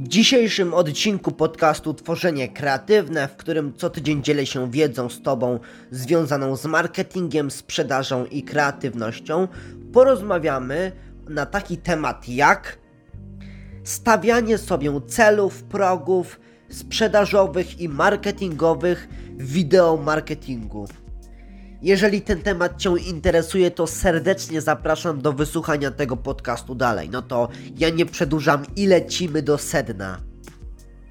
[0.00, 5.60] W dzisiejszym odcinku podcastu Tworzenie Kreatywne, w którym co tydzień dzielę się wiedzą z Tobą
[5.90, 9.48] związaną z marketingiem, sprzedażą i kreatywnością,
[9.92, 10.92] porozmawiamy
[11.28, 12.78] na taki temat jak
[13.84, 16.40] stawianie sobie celów, progów
[16.70, 19.08] sprzedażowych i marketingowych
[19.38, 20.86] w wideo marketingu.
[21.82, 27.08] Jeżeli ten temat Cię interesuje, to serdecznie zapraszam do wysłuchania tego podcastu dalej.
[27.10, 27.48] No to
[27.78, 30.20] ja nie przedłużam i lecimy do sedna.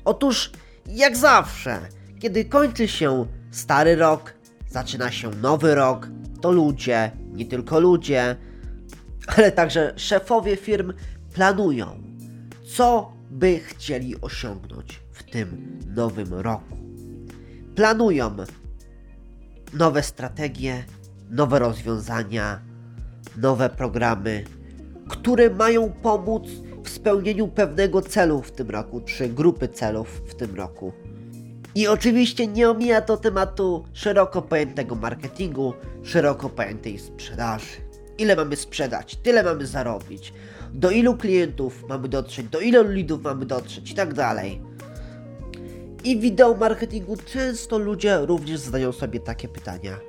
[0.06, 0.52] Otóż,
[0.88, 1.80] jak zawsze,
[2.20, 4.34] kiedy kończy się stary rok,
[4.70, 6.08] zaczyna się nowy rok,
[6.42, 8.36] to ludzie, nie tylko ludzie,
[9.28, 10.94] ale także szefowie firm
[11.34, 12.04] planują,
[12.76, 16.78] co by chcieli osiągnąć w tym nowym roku.
[17.76, 18.36] Planują
[19.74, 20.84] nowe strategie,
[21.30, 22.60] nowe rozwiązania,
[23.38, 24.44] nowe programy,
[25.10, 26.44] które mają pomóc
[26.84, 30.94] w spełnieniu pewnego celu w tym roku, czy grupy celów w tym roku.
[31.76, 37.66] I oczywiście nie omija to tematu szeroko pojętego marketingu, szeroko pojętej sprzedaży.
[38.18, 40.34] Ile mamy sprzedać, tyle mamy zarobić,
[40.74, 44.62] do ilu klientów mamy dotrzeć, do ilu lidów mamy dotrzeć i tak dalej.
[46.04, 50.00] I wideo marketingu często ludzie również zadają sobie takie pytania.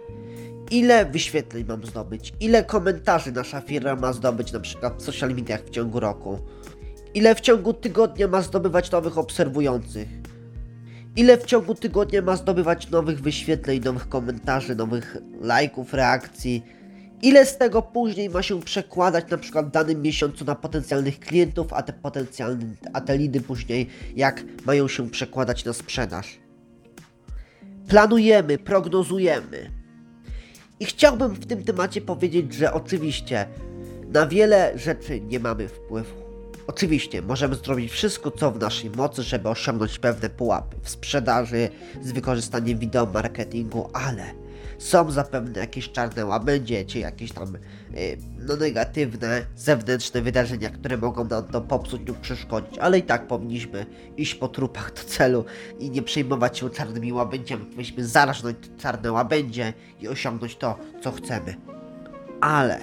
[0.70, 2.32] Ile wyświetleń mam zdobyć?
[2.41, 6.38] Ile komentarzy nasza firma ma zdobyć na przykład w social mediach w ciągu roku?
[7.14, 10.08] Ile w ciągu tygodnia ma zdobywać nowych obserwujących?
[11.16, 16.62] Ile w ciągu tygodnia ma zdobywać nowych wyświetleń, nowych komentarzy, nowych lajków, reakcji?
[17.22, 21.72] Ile z tego później ma się przekładać na przykład w danym miesiącu na potencjalnych klientów,
[21.72, 23.00] a te potencjalne, a
[23.46, 26.38] później jak mają się przekładać na sprzedaż?
[27.88, 29.70] Planujemy, prognozujemy.
[30.80, 33.46] I chciałbym w tym temacie powiedzieć, że oczywiście
[34.12, 36.14] na wiele rzeczy nie mamy wpływu.
[36.66, 41.68] Oczywiście możemy zrobić wszystko, co w naszej mocy, żeby osiągnąć pewne pułapy w sprzedaży
[42.02, 44.39] z wykorzystaniem wideo marketingu, ale
[44.78, 47.53] są zapewne jakieś czarne łabędzie, czy jakieś tam
[47.94, 53.26] yy, no, negatywne, zewnętrzne wydarzenia, które mogą nam to popsuć lub przeszkodzić, ale i tak
[53.26, 55.44] powinniśmy iść po trupach do celu
[55.78, 57.65] i nie przejmować się czarnymi łabędziami.
[57.65, 61.54] Powinniśmy zarażnąć czarne łabędzie i osiągnąć to, co chcemy.
[62.41, 62.81] Ale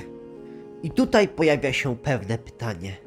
[0.83, 3.06] i tutaj pojawia się pewne pytanie.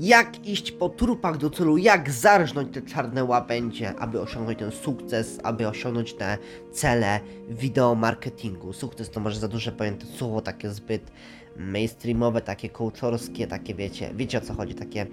[0.00, 5.38] Jak iść po trupach do celu, jak zarżnąć te czarne łabędzie, aby osiągnąć ten sukces,
[5.42, 6.38] aby osiągnąć te
[6.72, 8.72] cele wideo marketingu.
[8.72, 11.12] Sukces to może za duże pojęte słowo, takie zbyt
[11.56, 15.06] mainstreamowe, takie coachorskie, takie wiecie, wiecie o co chodzi, takie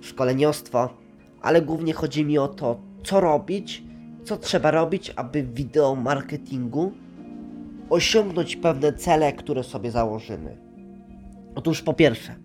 [0.00, 0.90] szkoleniostwo,
[1.42, 3.82] ale głównie chodzi mi o to, co robić,
[4.24, 6.92] co trzeba robić, aby w wideo marketingu
[7.90, 10.56] osiągnąć pewne cele, które sobie założymy.
[11.54, 12.41] Otóż po pierwsze,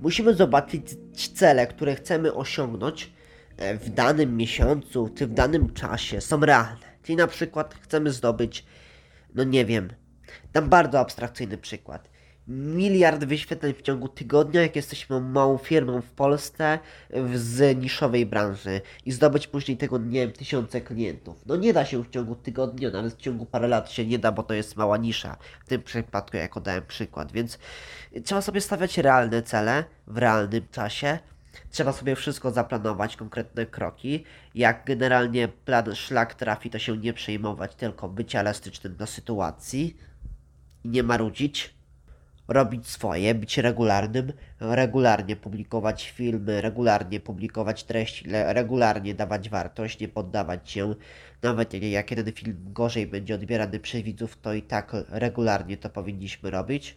[0.00, 0.96] musimy zobaczyć
[1.34, 3.12] cele, które chcemy osiągnąć
[3.56, 6.86] e, w danym miesiącu czy w danym czasie są realne.
[7.02, 8.64] Czyli na przykład chcemy zdobyć,
[9.34, 9.88] no nie wiem,
[10.52, 12.10] dam bardzo abstrakcyjny przykład.
[12.48, 16.78] Miliard wyświetleń w ciągu tygodnia, jak jesteśmy małą firmą w Polsce
[17.34, 21.46] z niszowej branży i zdobyć później tego, nie wiem, tysiące klientów.
[21.46, 24.32] No nie da się w ciągu tygodnia, nawet w ciągu parę lat się nie da,
[24.32, 25.36] bo to jest mała nisza.
[25.64, 27.58] W tym przypadku, jako dałem przykład, więc
[28.24, 31.18] trzeba sobie stawiać realne cele w realnym czasie.
[31.70, 34.24] Trzeba sobie wszystko zaplanować, konkretne kroki.
[34.54, 39.96] Jak generalnie plan szlak trafi, to się nie przejmować, tylko być elastycznym do sytuacji
[40.84, 41.77] i nie marudzić
[42.48, 50.70] robić swoje, być regularnym, regularnie publikować filmy, regularnie publikować treści, regularnie dawać wartość, nie poddawać
[50.70, 50.94] się.
[51.42, 56.50] Nawet jak jeden film gorzej będzie odbierany przez widzów, to i tak regularnie to powinniśmy
[56.50, 56.96] robić.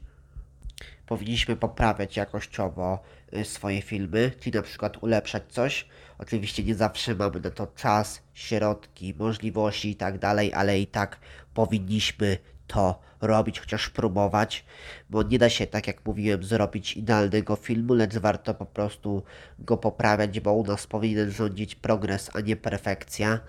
[1.05, 3.03] Powinniśmy poprawiać jakościowo
[3.33, 5.87] y, swoje filmy, czyli na przykład ulepszać coś.
[6.17, 11.19] Oczywiście nie zawsze mamy na to czas, środki, możliwości i tak dalej, ale i tak
[11.53, 12.37] powinniśmy
[12.73, 14.65] to robić, chociaż próbować,
[15.09, 19.23] bo nie da się, tak jak mówiłem, zrobić idealnego filmu, lecz warto po prostu
[19.59, 23.39] go poprawiać, bo u nas powinien rządzić progres, a nie perfekcja.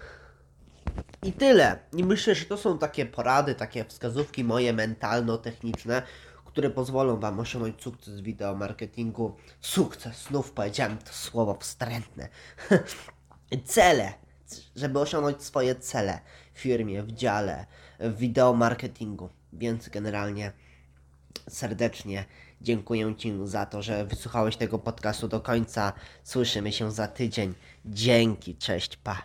[1.22, 1.78] I tyle.
[1.92, 6.02] I myślę, że to są takie porady, takie wskazówki moje mentalno-techniczne,
[6.44, 9.36] które pozwolą Wam osiągnąć sukces w wideo marketingu.
[9.60, 12.28] Sukces, znów powiedziałem to słowo wstrętne.
[13.64, 14.12] Cele,
[14.76, 16.20] żeby osiągnąć swoje cele
[16.54, 17.66] w firmie, w dziale,
[17.98, 19.28] w wideo marketingu.
[19.52, 20.52] Więc generalnie
[21.48, 22.24] serdecznie
[22.60, 25.92] dziękuję Ci za to, że wysłuchałeś tego podcastu do końca.
[26.24, 27.54] Słyszymy się za tydzień.
[27.84, 29.22] Dzięki, cześć, pa.